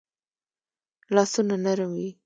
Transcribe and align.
لاسونه 1.15 1.55
نرم 1.63 1.91
وي 1.99 2.07